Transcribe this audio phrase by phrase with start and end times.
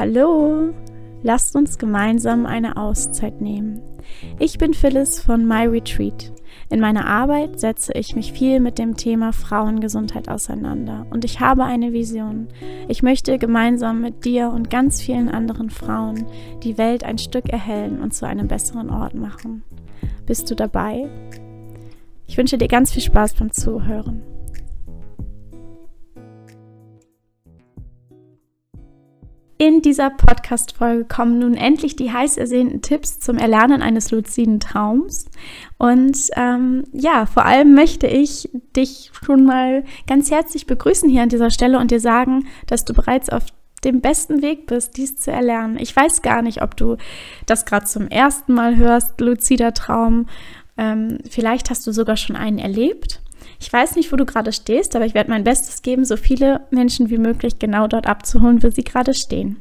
[0.00, 0.72] Hallo,
[1.22, 3.82] lasst uns gemeinsam eine Auszeit nehmen.
[4.38, 6.32] Ich bin Phyllis von My Retreat.
[6.70, 11.64] In meiner Arbeit setze ich mich viel mit dem Thema Frauengesundheit auseinander und ich habe
[11.64, 12.48] eine Vision.
[12.88, 16.24] Ich möchte gemeinsam mit dir und ganz vielen anderen Frauen
[16.62, 19.64] die Welt ein Stück erhellen und zu einem besseren Ort machen.
[20.24, 21.10] Bist du dabei?
[22.26, 24.22] Ich wünsche dir ganz viel Spaß beim Zuhören.
[29.60, 35.26] In dieser Podcast-Folge kommen nun endlich die heiß ersehnten Tipps zum Erlernen eines luziden Traums.
[35.76, 41.28] Und ähm, ja, vor allem möchte ich dich schon mal ganz herzlich begrüßen hier an
[41.28, 43.44] dieser Stelle und dir sagen, dass du bereits auf
[43.84, 45.76] dem besten Weg bist, dies zu erlernen.
[45.78, 46.96] Ich weiß gar nicht, ob du
[47.44, 50.26] das gerade zum ersten Mal hörst, luzider Traum.
[50.78, 53.19] Ähm, vielleicht hast du sogar schon einen erlebt.
[53.58, 56.62] Ich weiß nicht, wo du gerade stehst, aber ich werde mein Bestes geben, so viele
[56.70, 59.56] Menschen wie möglich genau dort abzuholen, wo sie gerade stehen.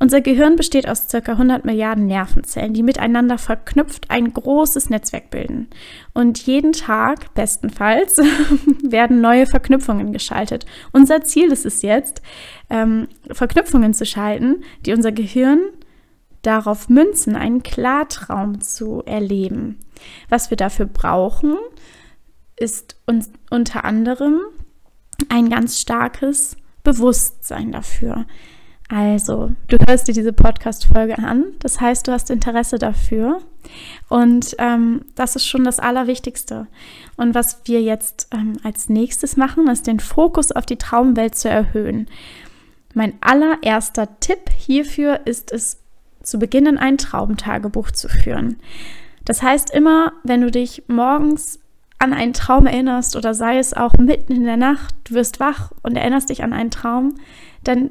[0.00, 1.18] Unser Gehirn besteht aus ca.
[1.18, 5.68] 100 Milliarden Nervenzellen, die miteinander verknüpft ein großes Netzwerk bilden.
[6.14, 8.16] Und jeden Tag, bestenfalls,
[8.82, 10.66] werden neue Verknüpfungen geschaltet.
[10.92, 12.22] Unser Ziel ist es jetzt,
[12.70, 15.60] ähm, Verknüpfungen zu schalten, die unser Gehirn
[16.42, 19.80] darauf münzen, einen Klartraum zu erleben.
[20.28, 21.56] Was wir dafür brauchen,
[22.58, 24.40] ist uns unter anderem
[25.28, 28.26] ein ganz starkes Bewusstsein dafür.
[28.90, 33.42] Also, du hörst dir diese Podcast-Folge an, das heißt, du hast Interesse dafür.
[34.08, 36.66] Und ähm, das ist schon das Allerwichtigste.
[37.16, 41.50] Und was wir jetzt ähm, als nächstes machen, ist den Fokus auf die Traumwelt zu
[41.50, 42.08] erhöhen.
[42.94, 45.80] Mein allererster Tipp hierfür ist es,
[46.22, 48.56] zu beginnen, ein Traumtagebuch zu führen.
[49.26, 51.60] Das heißt, immer, wenn du dich morgens
[51.98, 55.72] an einen Traum erinnerst oder sei es auch mitten in der Nacht, du wirst wach
[55.82, 57.14] und erinnerst dich an einen Traum,
[57.64, 57.90] dann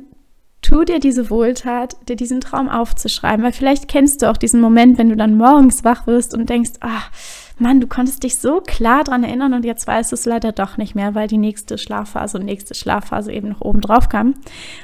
[0.62, 4.98] tu dir diese Wohltat, dir diesen Traum aufzuschreiben, weil vielleicht kennst du auch diesen Moment,
[4.98, 7.12] wenn du dann morgens wach wirst und denkst, ach,
[7.60, 10.78] Mann, du konntest dich so klar daran erinnern und jetzt weißt du es leider doch
[10.78, 14.36] nicht mehr, weil die nächste Schlafphase und nächste Schlafphase eben noch oben drauf kam.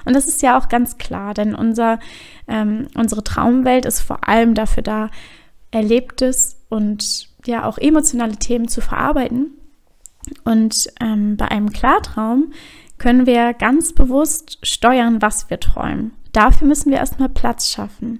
[0.05, 1.99] Und das ist ja auch ganz klar, denn unser,
[2.47, 5.09] ähm, unsere Traumwelt ist vor allem dafür da,
[5.71, 9.51] Erlebtes und ja auch emotionale Themen zu verarbeiten.
[10.43, 12.53] Und ähm, bei einem Klartraum
[12.97, 16.13] können wir ganz bewusst steuern, was wir träumen.
[16.31, 18.19] Dafür müssen wir erstmal Platz schaffen.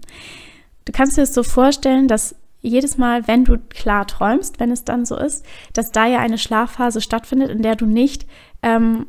[0.85, 4.85] Du kannst dir das so vorstellen, dass jedes Mal, wenn du klar träumst, wenn es
[4.85, 8.25] dann so ist, dass da ja eine Schlafphase stattfindet, in der du nicht
[8.61, 9.07] ähm,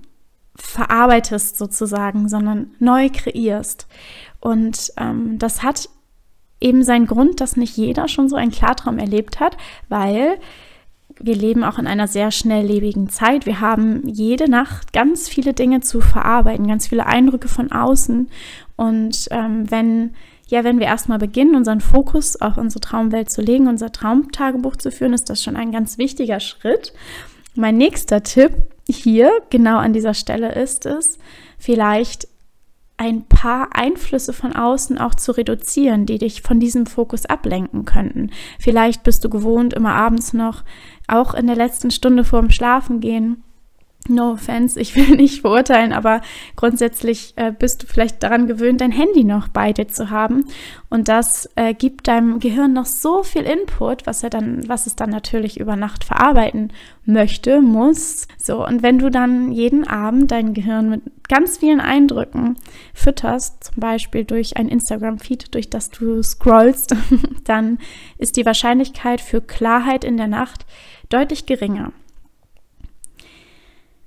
[0.56, 3.86] verarbeitest sozusagen, sondern neu kreierst.
[4.40, 5.88] Und ähm, das hat
[6.64, 9.56] eben sein Grund, dass nicht jeder schon so einen Klartraum erlebt hat,
[9.88, 10.38] weil
[11.20, 13.46] wir leben auch in einer sehr schnelllebigen Zeit.
[13.46, 18.28] Wir haben jede Nacht ganz viele Dinge zu verarbeiten, ganz viele Eindrücke von außen.
[18.76, 20.14] Und ähm, wenn,
[20.48, 24.90] ja, wenn wir erstmal beginnen, unseren Fokus auf unsere Traumwelt zu legen, unser Traumtagebuch zu
[24.90, 26.92] führen, ist das schon ein ganz wichtiger Schritt.
[27.54, 28.52] Mein nächster Tipp
[28.88, 31.18] hier, genau an dieser Stelle, ist es,
[31.58, 32.26] vielleicht
[32.96, 38.30] ein paar Einflüsse von außen auch zu reduzieren, die dich von diesem Fokus ablenken könnten.
[38.58, 40.62] Vielleicht bist du gewohnt, immer abends noch,
[41.08, 43.42] auch in der letzten Stunde vorm Schlafengehen,
[44.06, 46.20] No offense, ich will nicht verurteilen, aber
[46.56, 50.44] grundsätzlich äh, bist du vielleicht daran gewöhnt, dein Handy noch bei dir zu haben.
[50.90, 54.94] Und das äh, gibt deinem Gehirn noch so viel Input, was er dann, was es
[54.94, 56.70] dann natürlich über Nacht verarbeiten
[57.06, 58.28] möchte, muss.
[58.36, 62.56] So, und wenn du dann jeden Abend dein Gehirn mit ganz vielen Eindrücken
[62.92, 66.94] fütterst, zum Beispiel durch ein Instagram-Feed, durch das du scrollst,
[67.44, 67.78] dann
[68.18, 70.66] ist die Wahrscheinlichkeit für Klarheit in der Nacht
[71.08, 71.92] deutlich geringer.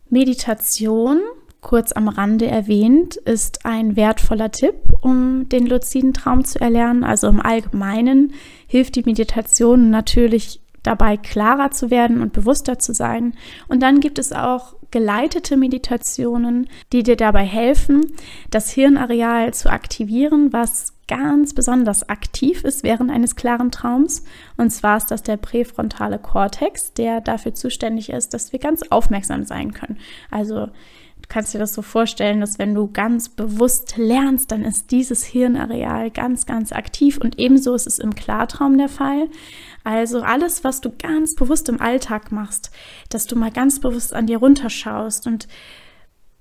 [0.10, 1.20] Meditation,
[1.62, 7.04] kurz am Rande erwähnt, ist ein wertvoller Tipp, um den luziden Traum zu erlernen.
[7.04, 8.34] Also im Allgemeinen
[8.68, 13.34] hilft die Meditation natürlich dabei, klarer zu werden und bewusster zu sein.
[13.68, 18.06] Und dann gibt es auch geleitete Meditationen, die dir dabei helfen,
[18.50, 24.24] das Hirnareal zu aktivieren, was ganz besonders aktiv ist während eines klaren Traums.
[24.58, 29.46] Und zwar ist das der präfrontale Kortex, der dafür zuständig ist, dass wir ganz aufmerksam
[29.46, 29.98] sein können.
[30.30, 34.92] Also du kannst dir das so vorstellen, dass wenn du ganz bewusst lernst, dann ist
[34.92, 37.18] dieses Hirnareal ganz, ganz aktiv.
[37.18, 39.30] Und ebenso ist es im Klartraum der Fall.
[39.86, 42.72] Also alles, was du ganz bewusst im Alltag machst,
[43.10, 45.48] dass du mal ganz bewusst an dir runterschaust und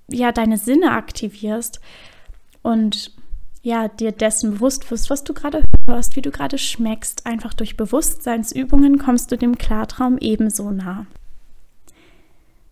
[0.09, 1.81] ja, deine Sinne aktivierst
[2.61, 3.13] und
[3.67, 7.25] ja, dir dessen bewusst wirst, was du gerade hörst, wie du gerade schmeckst.
[7.25, 11.05] Einfach durch Bewusstseinsübungen kommst du dem Klartraum ebenso nah.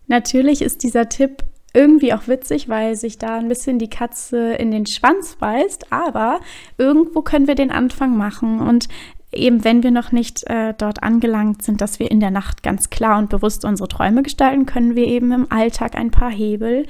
[0.06, 1.44] Natürlich ist dieser Tipp
[1.74, 6.40] irgendwie auch witzig, weil sich da ein bisschen die Katze in den Schwanz beißt, aber
[6.78, 8.88] irgendwo können wir den Anfang machen und
[9.32, 12.88] eben wenn wir noch nicht äh, dort angelangt sind, dass wir in der Nacht ganz
[12.88, 16.86] klar und bewusst unsere Träume gestalten, können wir eben im Alltag ein paar Hebel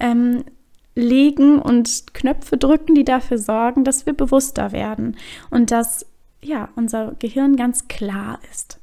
[0.00, 0.44] ähm,
[0.94, 5.16] legen und Knöpfe drücken, die dafür sorgen, dass wir bewusster werden
[5.50, 6.06] und dass
[6.42, 8.78] ja unser Gehirn ganz klar ist.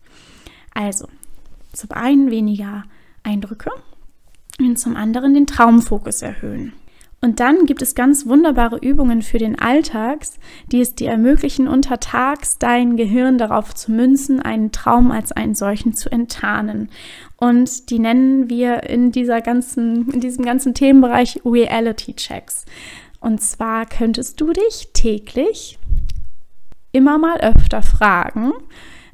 [0.73, 1.07] Also
[1.73, 2.83] zum einen weniger
[3.23, 3.71] Eindrücke
[4.59, 6.73] und zum anderen den Traumfokus erhöhen.
[7.21, 10.39] Und dann gibt es ganz wunderbare Übungen für den Alltags,
[10.71, 15.93] die es dir ermöglichen, untertags dein Gehirn darauf zu münzen, einen Traum als einen solchen
[15.93, 16.89] zu enttarnen.
[17.35, 22.65] Und die nennen wir in dieser ganzen, in diesem ganzen Themenbereich Reality Checks.
[23.19, 25.77] Und zwar könntest du dich täglich
[26.93, 28.53] immer mal öfter fragen,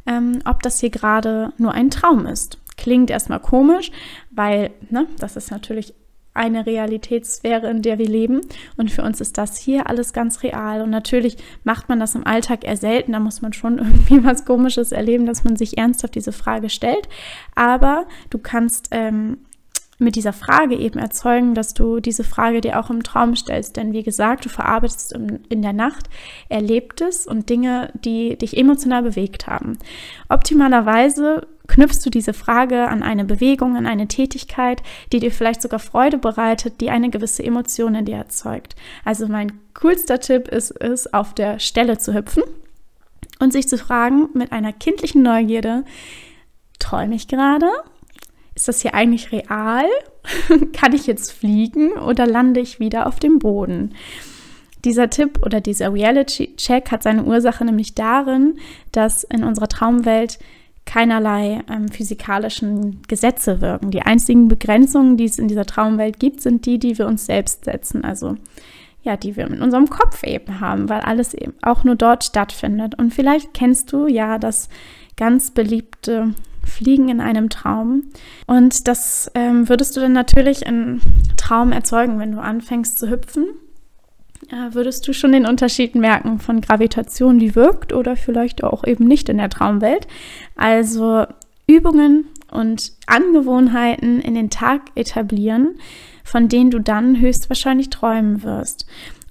[0.05, 2.59] ähm, ob das hier gerade nur ein Traum ist.
[2.77, 3.91] Klingt erstmal komisch,
[4.29, 5.93] weil ne, das ist natürlich
[6.35, 8.41] eine Realitätssphäre, in der wir leben.
[8.77, 10.81] Und für uns ist das hier alles ganz real.
[10.81, 13.13] Und natürlich macht man das im Alltag eher selten.
[13.13, 17.07] Da muss man schon irgendwie was Komisches erleben, dass man sich ernsthaft diese Frage stellt.
[17.55, 19.37] Aber du kannst ähm,
[19.97, 23.77] mit dieser Frage eben erzeugen, dass du diese Frage dir auch im Traum stellst.
[23.77, 26.09] Denn wie gesagt, du verarbeitest in der Nacht
[26.49, 29.77] Erlebtes und Dinge, die dich emotional bewegt haben.
[30.27, 34.81] Optimalerweise knüpfst du diese Frage an eine Bewegung, an eine Tätigkeit,
[35.11, 38.75] die dir vielleicht sogar Freude bereitet, die eine gewisse Emotion in dir erzeugt.
[39.03, 42.43] Also mein coolster Tipp ist es, auf der Stelle zu hüpfen
[43.39, 45.83] und sich zu fragen mit einer kindlichen Neugierde,
[46.79, 47.67] träume ich gerade?
[48.55, 49.85] Ist das hier eigentlich real?
[50.73, 53.93] Kann ich jetzt fliegen oder lande ich wieder auf dem Boden?
[54.85, 58.59] Dieser Tipp oder dieser Reality-Check hat seine Ursache nämlich darin,
[58.91, 60.37] dass in unserer Traumwelt
[60.85, 63.91] keinerlei ähm, physikalischen Gesetze wirken.
[63.91, 67.65] Die einzigen Begrenzungen, die es in dieser Traumwelt gibt, sind die, die wir uns selbst
[67.65, 68.03] setzen.
[68.03, 68.37] Also
[69.03, 72.97] ja, die wir in unserem Kopf eben haben, weil alles eben auch nur dort stattfindet.
[72.97, 74.67] Und vielleicht kennst du ja das
[75.15, 76.33] ganz beliebte
[76.63, 78.05] Fliegen in einem Traum.
[78.47, 81.01] Und das ähm, würdest du dann natürlich im
[81.37, 83.45] Traum erzeugen, wenn du anfängst zu hüpfen
[84.71, 89.29] würdest du schon den Unterschied merken von Gravitation, die wirkt oder vielleicht auch eben nicht
[89.29, 90.07] in der Traumwelt.
[90.55, 91.25] Also
[91.67, 95.75] Übungen und Angewohnheiten in den Tag etablieren,
[96.23, 98.85] von denen du dann höchstwahrscheinlich träumen wirst.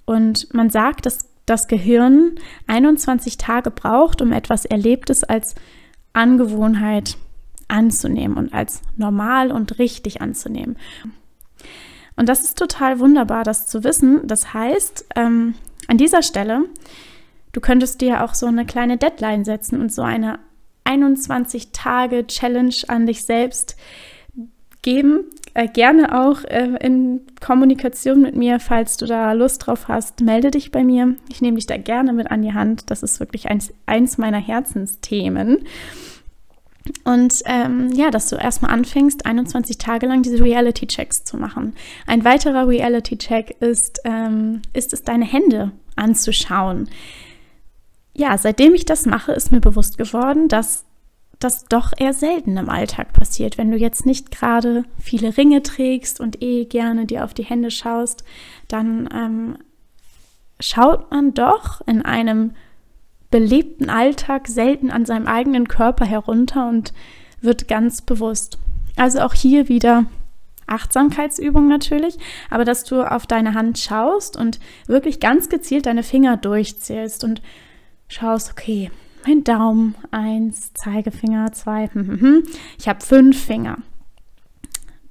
[0.04, 2.36] Und man sagt, dass das Gehirn
[2.66, 5.54] 21 Tage braucht, um etwas Erlebtes als
[6.12, 7.16] Angewohnheit
[7.68, 10.76] anzunehmen und als normal und richtig anzunehmen.
[12.16, 14.26] Und das ist total wunderbar, das zu wissen.
[14.26, 15.54] Das heißt, ähm,
[15.88, 16.64] an dieser Stelle,
[17.52, 20.38] du könntest dir auch so eine kleine Deadline setzen und so eine
[20.84, 23.76] 21-Tage-Challenge an dich selbst
[24.82, 25.24] geben.
[25.54, 30.50] Äh, gerne auch äh, in Kommunikation mit mir, falls du da Lust drauf hast, melde
[30.50, 31.14] dich bei mir.
[31.28, 32.90] Ich nehme dich da gerne mit an die Hand.
[32.90, 35.64] Das ist wirklich eins, eins meiner Herzensthemen.
[37.04, 41.74] Und ähm, ja, dass du erstmal anfängst, 21 Tage lang diese Reality-Checks zu machen.
[42.06, 46.88] Ein weiterer Reality-Check ist, ähm, ist es, deine Hände anzuschauen.
[48.12, 50.84] Ja, seitdem ich das mache, ist mir bewusst geworden, dass
[51.38, 53.58] das doch eher selten im Alltag passiert.
[53.58, 57.70] Wenn du jetzt nicht gerade viele Ringe trägst und eh gerne dir auf die Hände
[57.70, 58.24] schaust,
[58.68, 59.58] dann ähm,
[60.60, 62.52] schaut man doch in einem
[63.34, 66.92] belebten Alltag selten an seinem eigenen Körper herunter und
[67.40, 68.58] wird ganz bewusst.
[68.94, 70.04] Also auch hier wieder
[70.68, 72.16] Achtsamkeitsübung natürlich,
[72.48, 77.42] aber dass du auf deine Hand schaust und wirklich ganz gezielt deine Finger durchzählst und
[78.06, 78.92] schaust, okay,
[79.26, 82.42] mein Daumen, eins, Zeigefinger, zwei, hm, hm, hm.
[82.78, 83.78] ich habe fünf Finger.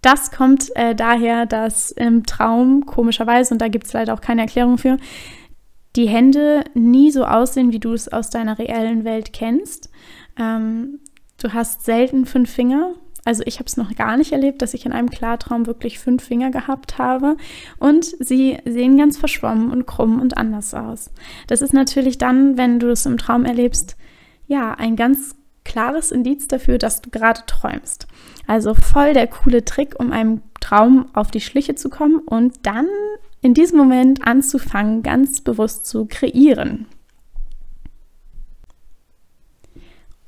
[0.01, 4.43] Das kommt äh, daher, dass im Traum komischerweise, und da gibt es leider auch keine
[4.43, 4.97] Erklärung für,
[5.95, 9.89] die Hände nie so aussehen, wie du es aus deiner reellen Welt kennst.
[10.37, 10.99] Ähm,
[11.41, 12.93] du hast selten fünf Finger.
[13.25, 16.23] Also ich habe es noch gar nicht erlebt, dass ich in einem Klartraum wirklich fünf
[16.23, 17.37] Finger gehabt habe.
[17.79, 21.11] Und sie sehen ganz verschwommen und krumm und anders aus.
[21.47, 23.95] Das ist natürlich dann, wenn du es im Traum erlebst,
[24.47, 28.07] ja, ein ganz klares Indiz dafür, dass du gerade träumst.
[28.47, 32.87] Also voll der coole Trick, um einem Traum auf die Schliche zu kommen und dann
[33.43, 36.87] in diesem Moment anzufangen, ganz bewusst zu kreieren.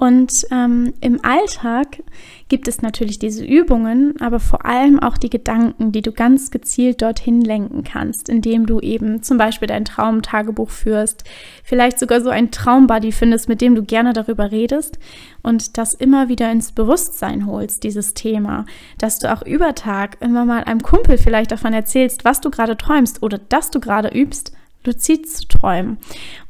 [0.06, 2.04] Und ähm, im Alltag
[2.48, 7.02] gibt es natürlich diese Übungen, aber vor allem auch die Gedanken, die du ganz gezielt
[7.02, 11.24] dorthin lenken kannst, indem du eben zum Beispiel dein Traumtagebuch führst,
[11.64, 15.00] vielleicht sogar so ein Traumbuddy findest, mit dem du gerne darüber redest
[15.42, 18.68] und das immer wieder ins Bewusstsein holst, dieses Thema,
[19.00, 22.78] dass du auch über Tag immer mal einem Kumpel vielleicht davon erzählst, was du gerade
[22.78, 24.52] träumst oder dass du gerade übst
[24.84, 25.98] luzid zu träumen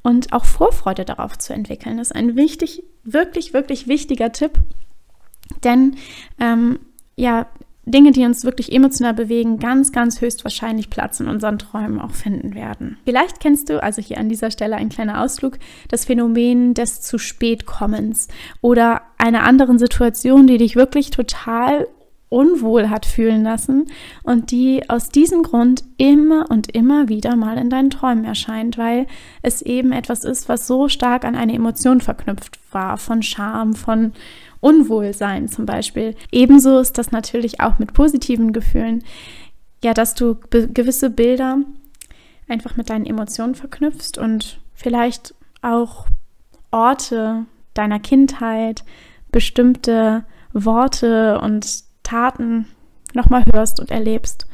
[0.01, 1.95] und auch Vorfreude darauf zu entwickeln.
[1.95, 4.59] Das ist ein wichtig, wirklich, wirklich wichtiger Tipp,
[5.63, 5.95] denn
[6.39, 6.79] ähm,
[7.15, 7.47] ja,
[7.87, 12.55] Dinge, die uns wirklich emotional bewegen, ganz, ganz höchstwahrscheinlich Platz in unseren Träumen auch finden
[12.55, 12.97] werden.
[13.05, 17.19] Vielleicht kennst du, also hier an dieser Stelle ein kleiner Ausflug, das Phänomen des zu
[17.19, 18.27] spät kommens
[18.61, 21.87] oder einer anderen Situation, die dich wirklich total
[22.29, 23.85] unwohl hat fühlen lassen
[24.23, 29.07] und die aus diesem Grund immer und immer wieder mal in deinen Träumen erscheint, weil
[29.41, 34.13] es eben etwas ist, was so stark an eine Emotion verknüpft war, von Scham, von
[34.59, 36.15] Unwohlsein zum Beispiel.
[36.31, 39.03] Ebenso ist das natürlich auch mit positiven Gefühlen,
[39.83, 41.59] ja, dass du gewisse Bilder
[42.47, 46.07] einfach mit deinen Emotionen verknüpfst und vielleicht auch
[46.71, 48.83] Orte deiner Kindheit,
[49.31, 52.67] bestimmte Worte und Taten
[53.13, 54.47] nochmal hörst und erlebst,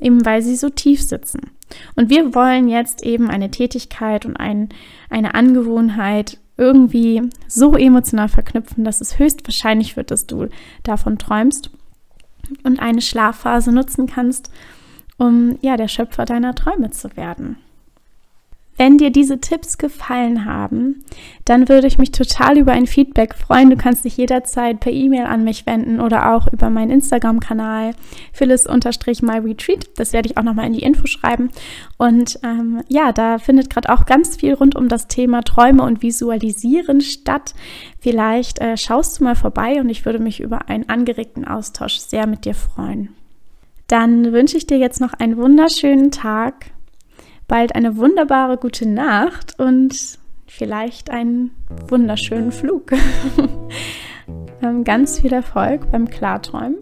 [0.00, 1.50] eben weil sie so tief sitzen.
[1.96, 4.68] Und wir wollen jetzt eben eine Tätigkeit und ein,
[5.08, 10.48] eine Angewohnheit irgendwie so emotional verknüpfen, dass es höchstwahrscheinlich wird, dass du
[10.82, 11.70] davon träumst
[12.64, 14.50] und eine Schlafphase nutzen kannst,
[15.16, 17.56] um ja der Schöpfer deiner Träume zu werden.
[18.80, 21.04] Wenn dir diese Tipps gefallen haben,
[21.44, 23.68] dann würde ich mich total über ein Feedback freuen.
[23.68, 27.92] Du kannst dich jederzeit per E-Mail an mich wenden oder auch über meinen Instagram-Kanal
[28.32, 29.90] phyllis-myretreat.
[29.98, 31.50] Das werde ich auch nochmal in die Info schreiben.
[31.98, 36.00] Und ähm, ja, da findet gerade auch ganz viel rund um das Thema Träume und
[36.00, 37.54] Visualisieren statt.
[37.98, 42.26] Vielleicht äh, schaust du mal vorbei und ich würde mich über einen angeregten Austausch sehr
[42.26, 43.10] mit dir freuen.
[43.88, 46.70] Dann wünsche ich dir jetzt noch einen wunderschönen Tag
[47.50, 49.92] bald eine wunderbare gute Nacht und
[50.46, 51.50] vielleicht einen
[51.88, 52.92] wunderschönen Flug.
[54.84, 56.76] Ganz viel Erfolg beim Klarträumen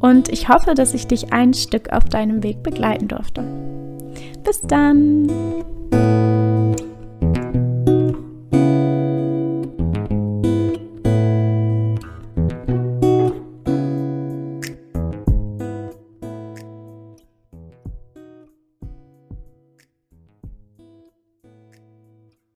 [0.00, 3.44] und ich hoffe, dass ich dich ein Stück auf deinem Weg begleiten durfte.
[4.42, 5.28] Bis dann!